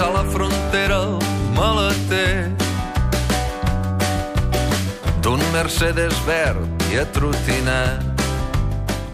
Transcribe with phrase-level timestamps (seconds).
[0.00, 1.18] Passar la frontera al
[1.52, 2.48] maleter
[5.20, 8.22] d'un Mercedes verd i atrotinat.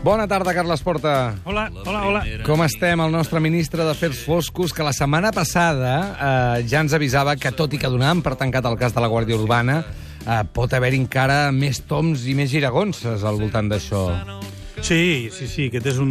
[0.06, 1.34] Bona tarda, Carles Porta.
[1.42, 2.22] Hola, hola, hola.
[2.46, 3.02] Com estem?
[3.02, 7.74] El nostre ministre d'Afers Foscos, que la setmana passada eh, ja ens avisava que, tot
[7.74, 9.80] i que donàvem per tancat el cas de la Guàrdia Urbana,
[10.22, 14.06] eh, pot haver-hi encara més toms i més giragonses al voltant d'això.
[14.86, 16.10] Sí, sí, sí, aquest és un,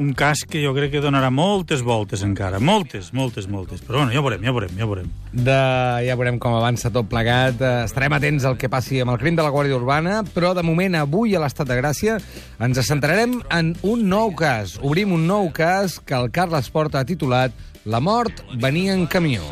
[0.00, 2.56] un cas que jo crec que donarà moltes voltes encara.
[2.64, 3.82] Moltes, moltes, moltes.
[3.84, 5.10] Però bueno, ja veurem, ja veurem, ja veurem.
[5.36, 5.58] De,
[6.06, 7.60] ja veurem com avança tot plegat.
[7.60, 10.64] Eh, estarem atents al que passi amb el crim de la Guàrdia Urbana, però de
[10.64, 12.16] moment avui a l'Estat de Gràcia
[12.56, 14.78] ens centrarem en un nou cas.
[14.80, 17.52] Obrim un nou cas que el Carles Porta ha titulat
[17.84, 19.44] La mort venia en camió.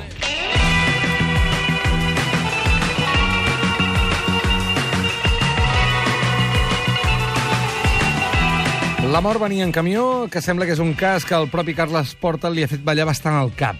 [9.14, 12.16] La mort venia en camió, que sembla que és un cas que el propi Carles
[12.18, 13.76] Porta li ha fet ballar bastant al cap.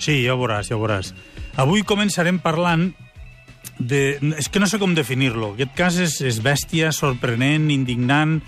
[0.00, 1.10] Sí, ja ho veuràs, ja ho veuràs.
[1.60, 2.86] Avui començarem parlant
[3.76, 4.16] de...
[4.40, 5.50] És que no sé com definir-lo.
[5.58, 8.38] Aquest cas és, és bèstia, sorprenent, indignant...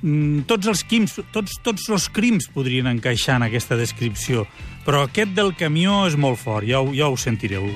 [0.00, 4.48] Mm, Tots els, crims, tots, tots els crims podrien encaixar en aquesta descripció,
[4.82, 7.70] però aquest del camió és molt fort, ja ho, ja ho sentireu.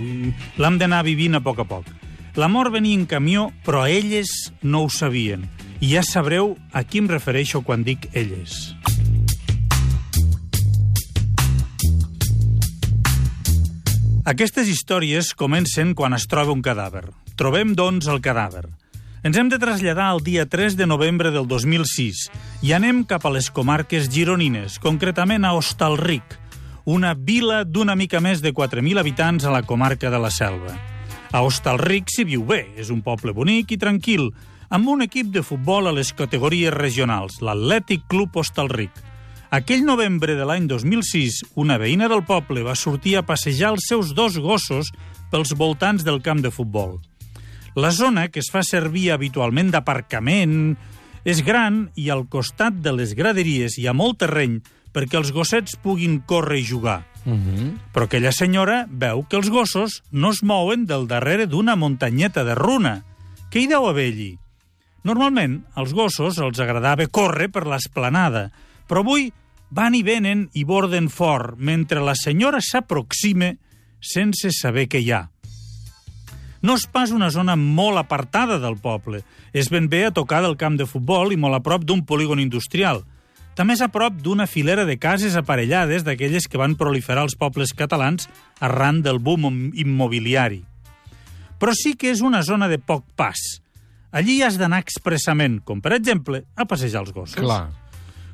[0.59, 1.95] L'hem d'anar vivint a poc a poc.
[2.35, 5.47] La mort venia en camió, però elles no ho sabien.
[5.79, 8.75] I ja sabreu a qui em refereixo quan dic elles.
[14.29, 17.07] Aquestes històries comencen quan es troba un cadàver.
[17.39, 18.67] Trobem, doncs, el cadàver.
[19.23, 22.27] Ens hem de traslladar al dia 3 de novembre del 2006
[22.67, 26.37] i anem cap a les comarques gironines, concretament a Hostalric,
[26.85, 30.75] una vila d'una mica més de 4.000 habitants a la comarca de la Selva.
[31.31, 34.31] A Hostalric s'hi viu bé, és un poble bonic i tranquil,
[34.69, 38.93] amb un equip de futbol a les categories regionals, l'Atlètic Club Hostalric.
[39.51, 44.13] Aquell novembre de l'any 2006, una veïna del poble va sortir a passejar els seus
[44.13, 44.91] dos gossos
[45.33, 46.99] pels voltants del camp de futbol.
[47.79, 50.75] La zona, que es fa servir habitualment d'aparcament,
[51.25, 54.59] és gran i al costat de les graderies hi ha molt terreny
[54.93, 57.05] perquè els gossets puguin córrer i jugar.
[57.25, 57.73] Uh -huh.
[57.93, 62.55] Però aquella senyora veu que els gossos no es mouen del darrere d'una muntanyeta de
[62.55, 63.05] runa.
[63.51, 64.39] Què hi deu haver allí?
[65.07, 68.49] Normalment, als gossos els agradava córrer per l'esplanada,
[68.89, 69.31] però avui
[69.71, 73.53] van i venen i borden fort, mentre la senyora s'aproxima
[74.01, 75.27] sense saber què hi ha.
[76.63, 79.23] No és pas una zona molt apartada del poble.
[79.55, 82.43] És ben bé a tocar del camp de futbol i molt a prop d'un polígon
[82.43, 83.05] industrial.
[83.55, 87.75] També és a prop d'una filera de cases aparellades d'aquelles que van proliferar els pobles
[87.75, 88.29] catalans
[88.61, 90.65] arran del boom immobiliari.
[91.59, 93.39] Però sí que és una zona de poc pas.
[94.13, 97.37] Allí has d'anar expressament, com per exemple a passejar els gossos.
[97.37, 97.69] Clar.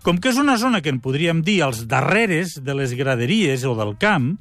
[0.05, 3.75] Com que és una zona que en podríem dir als darreres de les graderies o
[3.75, 4.37] del camp,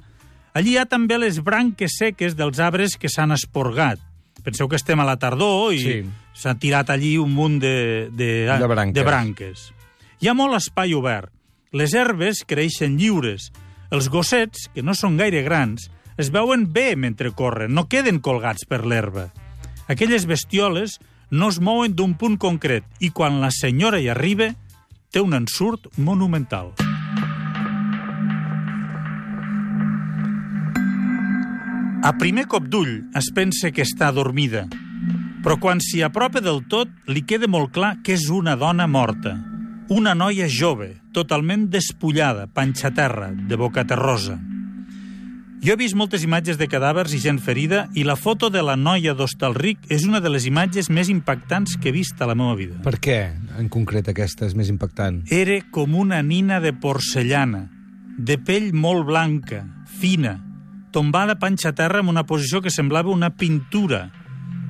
[0.53, 3.99] allí hi ha també les branques seques dels arbres que s'han esporgat.
[4.43, 6.03] Penseu que estem a la tardor i Sí.
[6.35, 8.93] s'ha tirat allí un munt de, de, De branques.
[8.93, 9.73] de branques.
[10.19, 11.31] Hi ha molt espai obert.
[11.71, 13.51] Les herbes creixen lliures.
[13.89, 18.65] Els gossets, que no són gaire grans, es veuen bé mentre corren, no queden colgats
[18.65, 19.31] per l'herba.
[19.87, 20.99] Aquelles bestioles
[21.33, 24.51] no es mouen d'un punt concret i quan la senyora hi arriba
[25.09, 26.69] té un ensurt monumental.
[32.03, 34.67] A primer cop d'ull es pensa que està dormida,
[35.41, 39.33] però quan s'hi apropa del tot li queda molt clar que és una dona morta.
[39.89, 44.37] Una noia jove, totalment despullada, panxa terra, de boca terrosa.
[45.63, 48.73] Jo he vist moltes imatges de cadàvers i gent ferida i la foto de la
[48.75, 52.57] noia d'Hostalric és una de les imatges més impactants que he vist a la meva
[52.59, 52.81] vida.
[52.83, 53.15] Per què,
[53.55, 55.21] en concret, aquesta és més impactant?
[55.31, 57.69] Era com una nina de porcellana,
[58.19, 59.61] de pell molt blanca,
[60.01, 60.35] fina,
[60.91, 64.09] tombada panxa a terra en una posició que semblava una pintura,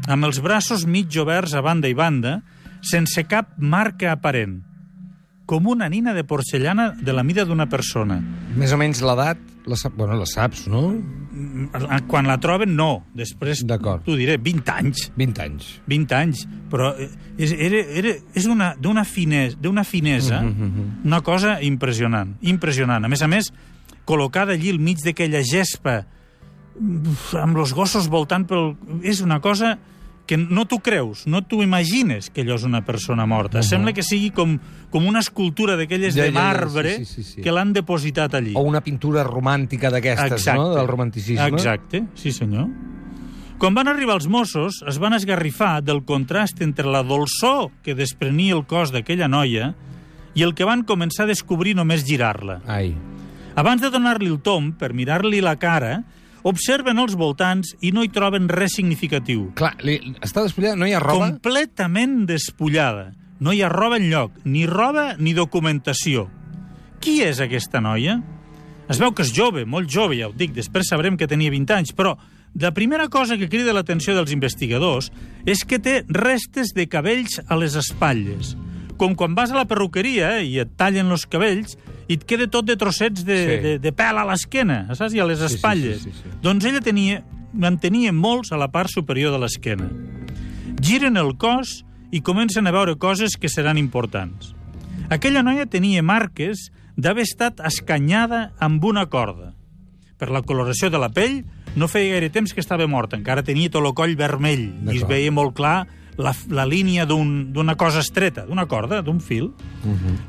[0.06, 2.44] amb els braços mig oberts a banda i banda,
[2.86, 4.60] sense cap marca aparent,
[5.46, 8.22] com una nina de porcellana de la mida d'una persona.
[8.56, 9.38] Més o menys l'edat,
[9.68, 10.94] la, sap- bueno, la saps, no?
[12.08, 13.04] Quan la troben, no.
[13.18, 13.64] Després
[14.06, 15.12] t'ho diré, 20 anys.
[15.18, 15.68] 20 anys.
[15.90, 18.48] 20 anys, però eh, és, era, era, és
[18.80, 20.90] d'una finesa, finesa Mhm, mhm.
[21.06, 23.04] una cosa impressionant, impressionant.
[23.04, 23.52] A més a més,
[24.06, 26.06] col·locada allí al mig d'aquella gespa,
[27.42, 28.76] amb els gossos voltant pel...
[29.04, 29.78] És una cosa
[30.26, 33.60] que no t'ho creus, no t'ho imagines que allò és una persona morta.
[33.60, 33.68] Uh -huh.
[33.68, 34.58] Sembla que sigui com,
[34.90, 37.42] com una escultura d'aquelles Ja, de ja, ja, marbre sí, sí, sí, sí.
[37.42, 38.54] que l'han depositat allí.
[38.56, 41.48] O una pintura romàntica d'aquestes, no?, del romanticisme.
[41.48, 42.68] Exacte, sí senyor.
[43.58, 48.56] Quan van arribar els Mossos, es van esgarrifar del contrast entre la dolçor que desprenia
[48.56, 49.76] el cos d'aquella noia
[50.36, 52.62] i el que van començar a descobrir només girar-la.
[52.66, 52.96] Ai.
[53.56, 56.04] Abans de donar-li el tom, per mirar-li la cara,
[56.44, 59.50] observen els voltants i no hi troben res significatiu.
[59.58, 61.32] Clar, li, està despullada, no hi ha roba?
[61.32, 63.12] Completament despullada.
[63.44, 66.30] No hi ha roba enlloc, ni roba ni documentació.
[67.04, 68.22] Qui és aquesta noia?
[68.92, 71.76] Es veu que és jove, molt jove, ja ho dic, després sabrem que tenia 20
[71.76, 72.14] anys, però
[72.60, 75.10] la primera cosa que crida l'atenció dels investigadors
[75.50, 78.54] és que té restes de cabells a les espatlles.
[78.98, 82.48] Com quan vas a la perruqueria eh, i et tallen els cabells i et queda
[82.52, 83.58] tot de trossets de, Sí.
[83.64, 85.14] de, de pèl a l'esquena, saps?
[85.16, 86.04] I a les Sí, sí, espatlles.
[86.04, 86.30] sí, sí, sí.
[86.44, 87.24] Doncs ella tenia,
[87.62, 89.90] en tenia molts a la part superior de l'esquena.
[90.82, 94.54] Giren el cos i comencen a veure coses que seran importants.
[95.10, 99.54] Aquella noia tenia marques d'haver estat escanyada amb una corda.
[100.18, 101.44] Per la coloració de la pell,
[101.76, 105.08] no feia gaire temps que estava morta, encara tenia tot el coll vermell i es
[105.10, 105.88] veia molt clar
[106.18, 109.52] la, la línia d'un- d'una cosa estreta, d'una corda, d'un fil.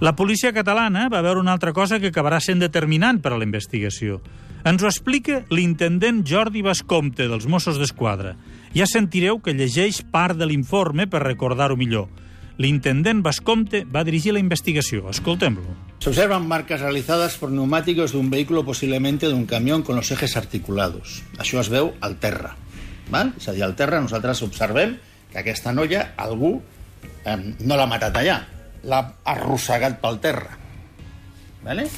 [0.01, 3.45] La policia catalana va veure una altra cosa que acabarà sent determinant per a la
[3.45, 4.21] investigació.
[4.65, 8.37] Ens ho explica l'intendent Jordi Bascompte dels Mossos d'Esquadra.
[8.75, 12.09] Ja sentireu que llegeix part de l'informe per recordar-ho millor.
[12.57, 15.09] L'intendent Bascompte va dirigir la investigació.
[15.11, 15.75] Escoltem-lo.
[15.99, 20.11] Se observan marcas realizadas por neumáticos de un vehículo, posiblemente de un camión, con los
[20.13, 21.23] ejes articulados.
[21.39, 22.55] Això es veu al terra.
[23.11, 23.35] Val?
[23.37, 24.97] És a dir, al terra nosaltres observem
[25.35, 26.55] que aquesta noia, algú
[27.27, 27.37] eh,
[27.67, 28.39] no l'ha matat allà,
[28.87, 29.01] l'ha
[29.35, 30.55] arrossegat pel terra.
[31.65, 31.89] Vale?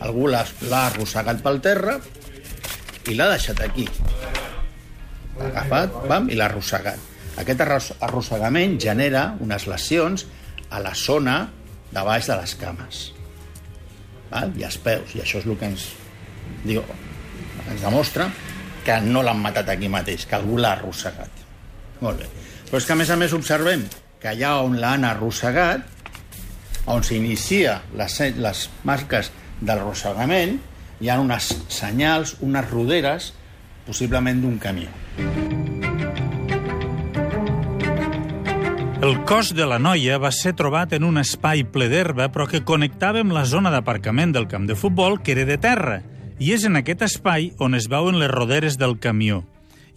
[0.00, 0.42] Algú l'ha
[0.82, 1.94] arrossegat pel terra
[3.06, 3.86] i l'ha deixat aquí.
[5.38, 7.08] L'ha agafat, pam, i l'ha arrossegat.
[7.40, 10.26] Aquest arros- arrossegament genera unes lesions
[10.70, 11.38] a la zona
[11.90, 13.00] de baix de les cames
[14.30, 14.52] val?
[14.56, 15.86] i als peus, i això és el que ens
[16.64, 16.82] diu,
[17.66, 18.28] ens demostra
[18.84, 21.42] que no l'han matat aquí mateix, que algú l'ha arrossegat.
[22.00, 22.28] Molt bé.
[22.70, 23.82] Però és que, a més a més, observem
[24.22, 25.82] que allà on l'han arrossegat,
[26.86, 30.54] on s'inicia les, les marques del arrossegament,
[31.02, 33.32] hi ha unes senyals, unes roderes,
[33.88, 34.92] possiblement d'un camió.
[39.00, 42.62] El cos de la noia va ser trobat en un espai ple d'herba, però que
[42.68, 46.02] connectava amb la zona d'aparcament del camp de futbol, que era de terra,
[46.38, 49.40] i és en aquest espai on es veuen les roderes del camió.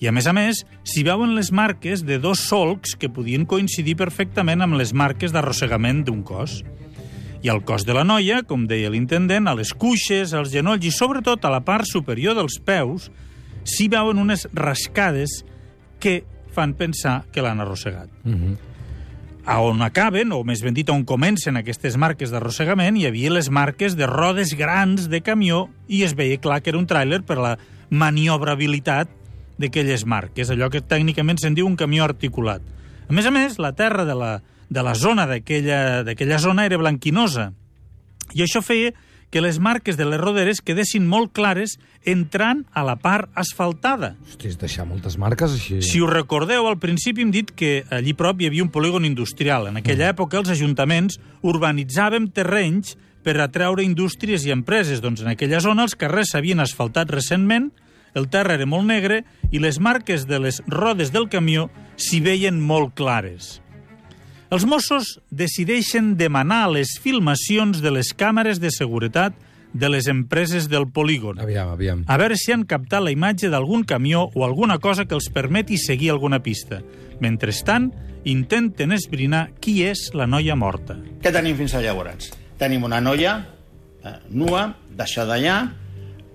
[0.03, 3.95] I, a més a més, s'hi veuen les marques de dos solcs que podien coincidir
[3.95, 6.57] perfectament amb les marques d'arrossegament d'un cos.
[7.43, 10.91] I al cos de la noia, com deia l'intendent, a les cuixes, als genolls i
[10.91, 13.07] sobretot a la part superior dels peus,
[13.63, 15.39] s'hi veuen unes rascades
[16.03, 16.19] que
[16.51, 18.11] fan pensar que l'han arrossegat
[19.45, 23.49] a on acaben, o més ben dit, on comencen aquestes marques d'arrossegament, hi havia les
[23.51, 27.39] marques de rodes grans de camió i es veia clar que era un tràiler per
[27.41, 27.57] la
[27.91, 29.11] maniobrabilitat
[29.61, 32.61] d'aquelles marques, allò que tècnicament se'n diu un camió articulat.
[33.07, 34.37] A més a més, la terra de la,
[34.69, 37.51] de la zona d'aquella zona era blanquinosa
[38.33, 38.93] i això feia
[39.33, 44.11] que les marques de les roderes quedessin molt clares entrant a la part asfaltada.
[44.27, 45.79] Hosti, és deixar moltes marques així.
[45.81, 49.71] Si us recordeu, al principi hem dit que allí prop hi havia un polígon industrial.
[49.71, 52.93] En aquella època els ajuntaments urbanitzàvem terrenys
[53.25, 55.01] per atreure indústries i empreses.
[55.01, 57.71] Doncs en aquella zona els carrers s'havien asfaltat recentment,
[58.13, 62.59] el terra era molt negre i les marques de les rodes del camió s'hi veien
[62.61, 63.59] molt clares.
[64.53, 69.33] Els Mossos decideixen demanar les filmacions de les càmeres de seguretat
[69.73, 72.03] de les empreses del polígon Aviam, aviam.
[72.05, 75.79] a veure si han captat la imatge d'algun camió o alguna cosa que els permeti
[75.81, 76.83] seguir alguna pista.
[77.19, 77.89] Mentrestant,
[78.29, 80.99] intenten esbrinar qui és la noia morta.
[81.23, 82.29] Què tenim fins a llavors?
[82.61, 83.39] Tenim una noia
[84.05, 85.57] eh, nua, deixada allà,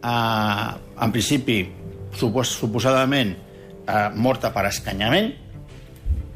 [0.03, 0.71] eh,
[1.05, 1.61] en principi,
[2.17, 3.35] supos suposadament,
[3.87, 5.33] eh, morta per escanyament,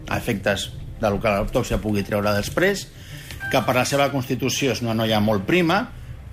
[0.08, 2.86] a efectes del que l'autòpsia pugui treure després,
[3.50, 5.84] que per la seva constitució és una noia molt prima,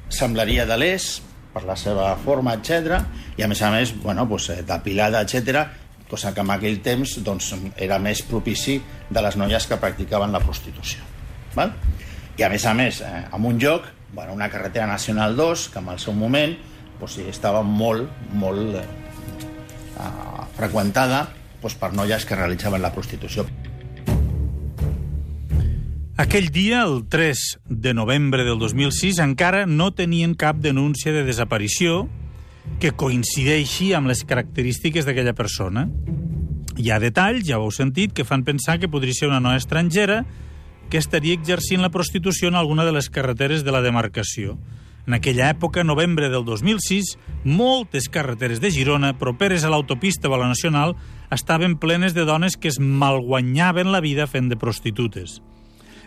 [0.09, 3.01] semblaria de l'est, per la seva forma, etc.
[3.37, 5.65] i a més a més, bueno, pues, eh, depilada, etc
[6.09, 10.41] cosa que en aquell temps doncs, era més propici de les noies que practicaven la
[10.41, 11.05] prostitució.
[11.53, 11.71] Val?
[12.39, 15.79] I a més a més, eh, en un lloc, bueno, una carretera nacional 2, que
[15.79, 16.57] en el seu moment
[16.99, 18.85] doncs, sí, estava molt, molt eh,
[19.97, 21.25] eh, freqüentada
[21.61, 23.47] doncs, per noies que realitzaven la prostitució.
[26.19, 32.09] Aquell dia, el 3 de novembre del 2006, encara no tenien cap denúncia de desaparició
[32.83, 35.87] que coincideixi amb les característiques d'aquella persona.
[36.75, 39.63] Hi ha detalls, ja ho heu sentit, que fan pensar que podria ser una noia
[39.63, 40.25] estrangera
[40.89, 44.57] que estaria exercint la prostitució en alguna de les carreteres de la demarcació.
[45.09, 50.45] En aquella època, novembre del 2006, moltes carreteres de Girona, properes a l'autopista a la
[50.51, 50.93] Nacional,
[51.33, 55.39] estaven plenes de dones que es malguanyaven la vida fent de prostitutes.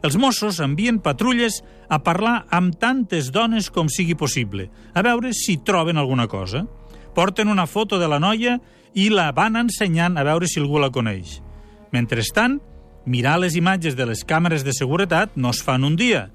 [0.07, 5.57] Els Mossos envien patrulles a parlar amb tantes dones com sigui possible, a veure si
[5.59, 6.63] troben alguna cosa.
[7.13, 8.61] Porten una foto de la noia
[8.95, 11.41] i la van ensenyant a veure si algú la coneix.
[11.91, 12.61] Mentrestant,
[13.05, 16.29] mirar les imatges de les càmeres de seguretat no es fan un dia.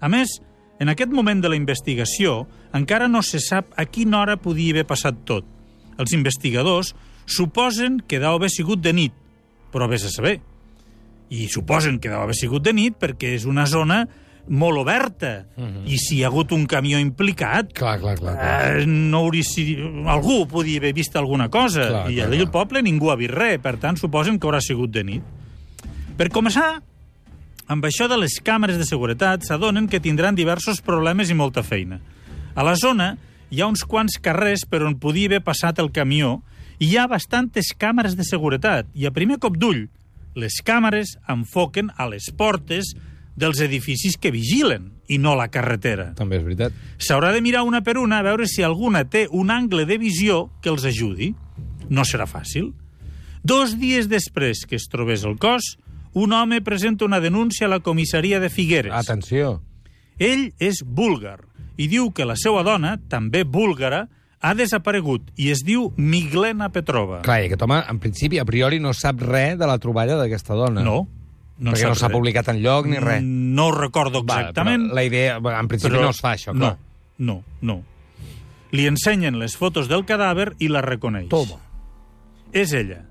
[0.00, 0.40] A més,
[0.80, 4.86] en aquest moment de la investigació encara no se sap a quina hora podia haver
[4.86, 5.44] passat tot.
[5.98, 6.94] Els investigadors
[7.26, 9.14] suposen que deu haver sigut de nit,
[9.72, 10.40] però vés a saber.
[11.30, 14.04] I suposen que deu haver sigut de nit perquè és una zona
[14.48, 15.46] molt oberta.
[15.56, 15.86] Uh -huh.
[15.86, 18.34] I si hi ha hagut un camió implicat, Clar, clar, clar.
[18.36, 18.76] clar.
[18.80, 19.78] eh, no hauria si...
[20.06, 21.88] algú podia haver vist alguna cosa.
[21.88, 24.90] Clar, I allà al poble ningú ha vist res, per tant, suposen que haurà sigut
[24.90, 25.22] de nit.
[26.16, 26.82] Per començar,
[27.66, 32.00] amb això de les càmeres de seguretat s'adonen que tindran diversos problemes i molta feina.
[32.54, 33.14] A la zona
[33.50, 36.40] hi ha uns quants carrers per on podia haver passat el camió
[36.78, 38.88] i hi ha bastantes càmeres de seguretat.
[38.94, 39.86] I a primer cop d'ull,
[40.34, 42.92] les càmeres enfoquen a les portes
[43.36, 46.12] dels edificis que vigilen i no la carretera.
[46.18, 46.74] També és veritat.
[46.98, 50.48] S'haurà de mirar una per una a veure si alguna té un angle de visió
[50.62, 51.34] que els ajudi.
[51.90, 52.72] No serà fàcil.
[53.44, 55.74] Dos dies després que es trobés el cos,
[56.14, 58.92] un home presenta una denúncia a la comissaria de Figueres.
[58.94, 59.60] Atenció.
[60.18, 61.40] Ell és búlgar
[61.76, 64.06] i diu que la seva dona, també búlgara,
[64.44, 67.22] ha desaparegut i es diu Miglena Petrova.
[67.24, 70.54] Clar, i aquest home, en principi, a priori, no sap res de la troballa d'aquesta
[70.58, 70.84] dona.
[70.84, 71.00] No,
[71.58, 73.24] no perquè no s'ha publicat en lloc ni res.
[73.24, 74.90] No ho recordo exactament.
[74.90, 76.76] però la idea, en principi, no es fa això, clar.
[77.18, 77.80] No, no, no.
[78.74, 81.28] Li ensenyen les fotos del cadàver i la reconeix.
[81.32, 81.58] Toma.
[82.52, 83.04] És ella.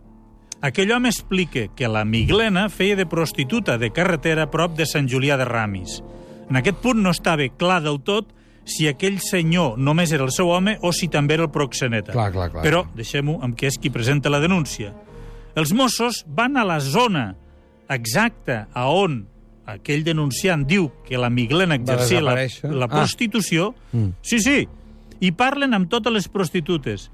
[0.63, 5.35] Aquell home explica que la Miglena feia de prostituta de carretera prop de Sant Julià
[5.37, 5.97] de Ramis.
[6.49, 8.29] En aquest punt no estava clar del tot
[8.63, 12.13] si aquell senyor només era el seu home o si també era el proxeneta.
[12.15, 12.63] Clar, clar, clar.
[12.63, 14.93] Però deixem-ho amb que és qui presenta la denúncia.
[15.59, 17.33] Els Mossos van a la zona
[17.91, 19.25] exacta a on
[19.67, 22.89] aquell denunciant diu que la Miglena exercia la, la Ah.
[22.89, 23.73] prostitució.
[23.91, 24.09] Mm.
[24.21, 24.67] Sí, sí.
[25.19, 27.09] I parlen amb totes les prostitutes.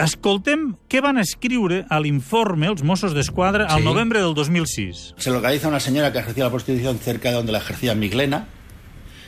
[0.00, 3.84] Escoltem què van escriure a l'informe els Mossos d'Esquadra al Sí.
[3.84, 5.14] novembre del 2006.
[5.18, 8.46] Se localiza una señora que ejercía la prostitución cerca de donde la ejercía Miglena.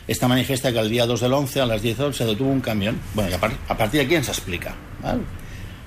[0.09, 2.61] Esta manifiesta que el día 2 del 11 a las 10 horas se detuvo un
[2.61, 2.99] camión.
[3.15, 4.75] Bueno, y a, par- a partir de aquí se explica.
[5.03, 5.21] ¿vale?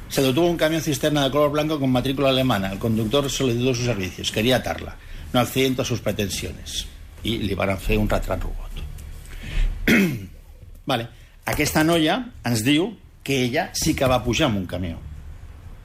[0.07, 2.71] Se detuvo un camión cisterna de color blanco con matrícula alemana.
[2.71, 4.31] El conductor solicitó sus servicios.
[4.31, 4.95] Quería atarla.
[5.33, 6.85] No accediendo a sus pretensiones.
[7.23, 8.69] I li van fer un retrat robot.
[10.85, 11.07] vale.
[11.45, 12.91] Aquesta noia ens diu
[13.25, 14.99] que ella sí que va pujar amb un camió.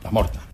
[0.04, 0.44] La morta.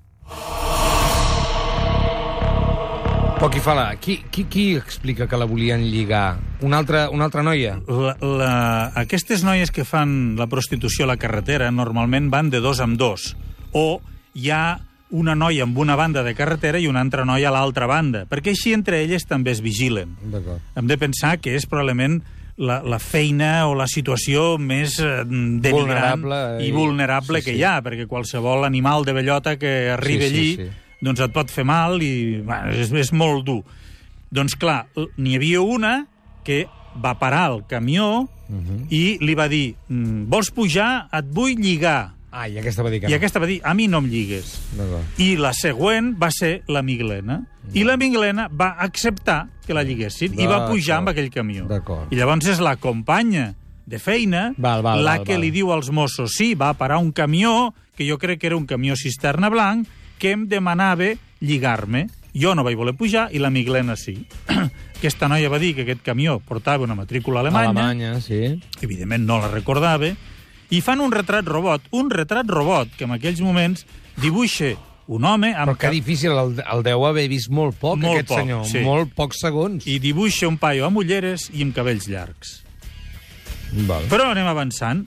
[3.37, 3.88] Però qui fa la...
[4.00, 6.38] Qui, qui, qui explica que la volien lligar?
[6.64, 7.75] Una altra, una altra noia?
[7.90, 8.52] La, la,
[9.02, 13.35] aquestes noies que fan la prostitució a la carretera normalment van de dos amb dos.
[13.75, 13.99] O
[14.38, 14.78] hi ha
[15.11, 18.55] una noia amb una banda de carretera i una altra noia a l'altra banda, perquè
[18.55, 20.14] així entre elles també es vigilen.
[20.23, 20.62] D'acord.
[20.78, 22.23] Hem de pensar que és probablement
[22.57, 27.53] la, la feina o la situació més eh, denigrant Vulnerable i, i- vulnerable sí, que
[27.53, 27.59] sí.
[27.61, 30.71] hi ha, perquè qualsevol animal de bellota que arribi Sí, sí, allí sí.
[31.05, 33.63] doncs et pot fer mal i bueno, és, és molt dur.
[34.33, 34.87] Doncs clar,
[35.17, 36.07] n'hi havia una
[36.45, 36.67] que
[37.03, 38.87] va parar el camió Mhm.
[38.95, 41.09] i li va dir "Mm, vols pujar?
[41.13, 42.15] Et vull lligar.
[42.37, 43.16] Ah, i aquesta va dir que I no.
[43.16, 44.50] aquesta va dir, a mi no em lligues.
[45.23, 47.38] I la següent va ser la Miglena.
[47.73, 51.64] I la Miglena va acceptar que la lliguessin i va pujar amb aquell camió.
[52.12, 53.55] I llavors és la companya
[53.87, 55.47] de feina Val, val, la val, que val.
[55.47, 58.66] li diu als Mossos sí, va parar un camió, que jo crec que era un
[58.66, 59.88] camió cisterna blanc,
[60.19, 62.07] que em demanava lligar-me.
[62.37, 64.26] Jo no vaig voler pujar i la Miglena sí.
[64.99, 68.61] Aquesta noia va dir que aquest camió portava una matrícula alemanya, Alemanya, sí.
[68.83, 70.12] evidentment no la recordava,
[70.70, 73.87] i fan un retrat robot, un retrat robot que en aquells moments
[74.20, 74.75] dibuixa
[75.06, 78.28] un home amb Però que difícil, el, el deu haver vist molt poc, Molt aquest
[78.32, 78.64] poc, senyor.
[78.66, 78.80] sí.
[78.82, 79.87] Molt pocs segons.
[79.87, 82.62] i dibuixa un paio amb ulleres i amb cabells llargs.
[83.87, 84.06] Val.
[84.11, 85.04] Però anem avançant.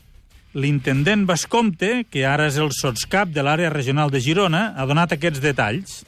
[0.58, 5.44] L'intendent Bascomte, que ara és el sotscap de l'àrea regional de Girona, ha donat aquests
[5.44, 6.00] detalls.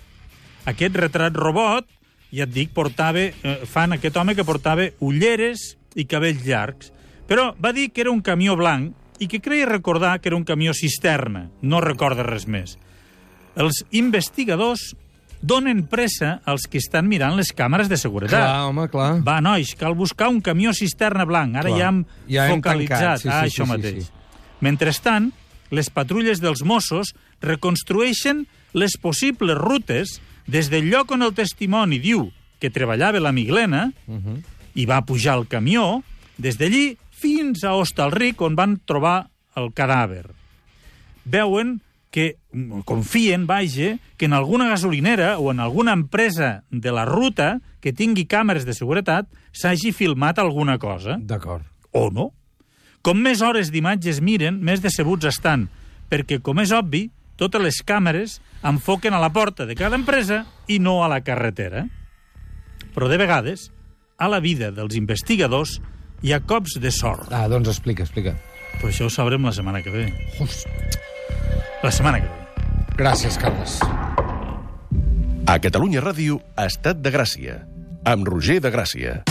[0.65, 1.85] Aquest retrat robot,
[2.33, 6.89] ja et dic, portava, eh, fan aquest home que portava ulleres i cabells llargs.
[7.27, 10.43] Però va dir que era un camió blanc i que creia recordar que era un
[10.43, 11.45] camió cisterna.
[11.61, 12.77] No recorda res més.
[13.53, 14.95] Els investigadors
[15.41, 18.39] donen pressa als que estan mirant les càmeres de seguretat.
[18.39, 19.11] Clar, home, clar.
[19.25, 21.57] Va, nois, cal buscar un camió cisterna blanc.
[21.57, 21.79] Ara Clar.
[21.79, 24.09] ja hem Ja hem focalitzat sí, ah, sí, això sí, sí, mateix.
[24.09, 24.57] sí.
[24.61, 25.31] Mentrestant,
[25.71, 32.29] les patrulles dels Mossos reconstrueixen les possibles rutes des del lloc on el testimoni diu
[32.61, 34.41] que treballava la Miglena uh -huh.
[34.75, 36.03] i va pujar al camió,
[36.37, 40.25] des d'allí fins a Hostalric, on van trobar el cadàver.
[41.23, 41.79] Veuen
[42.11, 42.35] que
[42.85, 48.27] confien, vaja, que en alguna gasolinera o en alguna empresa de la ruta que tingui
[48.27, 51.17] càmeres de seguretat s'hagi filmat alguna cosa.
[51.17, 51.63] D'acord.
[51.91, 52.31] O no.
[53.01, 55.69] Com més hores d'imatges miren, més decebuts estan,
[56.11, 57.07] perquè, com és obvi,
[57.39, 61.87] totes les càmeres enfoquen a la porta de cada empresa i no a la carretera.
[62.93, 63.71] Però de vegades,
[64.21, 65.79] a la vida dels investigadors
[66.21, 67.31] hi ha cops de sort.
[67.33, 68.35] Ah, doncs explica, explica.
[68.77, 70.07] Però això ho sabrem la setmana que ve.
[70.39, 70.67] Host...
[71.81, 72.65] La setmana que ve.
[73.01, 73.79] Gràcies, Carles.
[75.49, 77.61] A Catalunya Ràdio, Estat de Gràcia,
[78.05, 79.21] amb Roger de Gràcia.